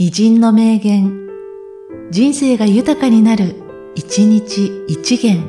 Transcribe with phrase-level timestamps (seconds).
[0.00, 1.28] 偉人の名言、
[2.12, 3.56] 人生が豊かになる、
[3.96, 5.42] 一日一元。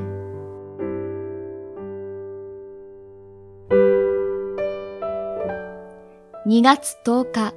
[6.48, 7.54] 2月10日、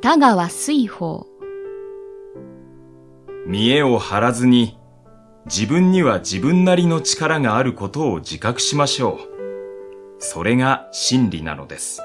[0.00, 1.26] 田川水宝。
[3.46, 4.78] 見栄を張らずに、
[5.44, 10.18] 自分には自分なりの力があることを自覚しましょう。
[10.18, 12.00] それが真理なのです。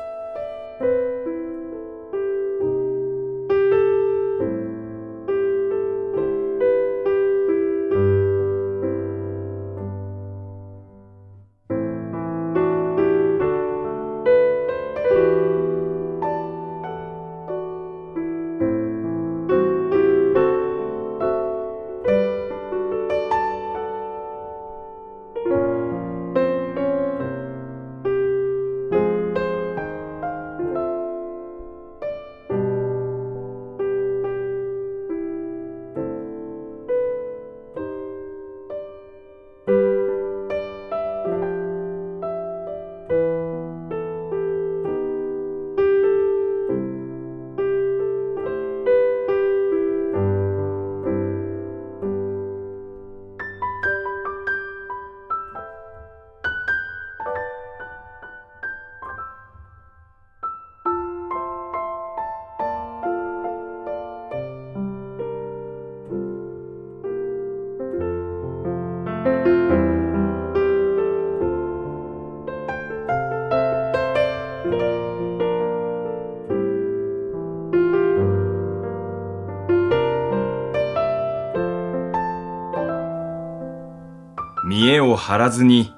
[84.75, 85.93] 見栄を張らずに、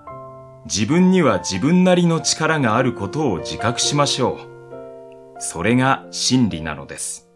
[0.65, 4.37] 自分には自分なりの力があることを自覚しましょ
[5.39, 5.41] う。
[5.41, 7.27] それが真理なのです。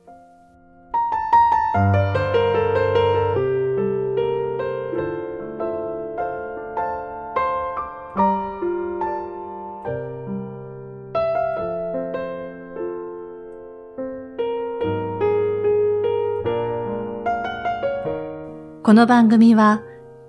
[18.83, 19.81] この番組は、